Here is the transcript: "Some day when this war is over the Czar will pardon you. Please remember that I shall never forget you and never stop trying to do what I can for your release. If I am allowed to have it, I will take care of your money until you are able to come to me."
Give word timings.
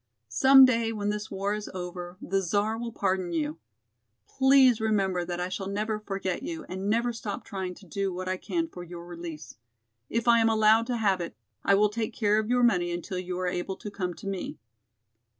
"Some 0.29 0.65
day 0.65 0.91
when 0.91 1.09
this 1.09 1.29
war 1.29 1.53
is 1.53 1.69
over 1.75 2.17
the 2.19 2.41
Czar 2.41 2.75
will 2.75 2.91
pardon 2.91 3.33
you. 3.33 3.59
Please 4.27 4.81
remember 4.81 5.23
that 5.23 5.39
I 5.39 5.47
shall 5.47 5.67
never 5.67 5.99
forget 5.99 6.41
you 6.41 6.63
and 6.67 6.89
never 6.89 7.13
stop 7.13 7.45
trying 7.45 7.75
to 7.75 7.85
do 7.85 8.11
what 8.11 8.27
I 8.27 8.37
can 8.37 8.67
for 8.67 8.83
your 8.83 9.05
release. 9.05 9.57
If 10.09 10.27
I 10.27 10.39
am 10.39 10.49
allowed 10.49 10.87
to 10.87 10.97
have 10.97 11.21
it, 11.21 11.35
I 11.63 11.75
will 11.75 11.89
take 11.89 12.15
care 12.15 12.39
of 12.39 12.49
your 12.49 12.63
money 12.63 12.89
until 12.91 13.19
you 13.19 13.37
are 13.37 13.45
able 13.47 13.75
to 13.75 13.91
come 13.91 14.15
to 14.15 14.25
me." 14.25 14.57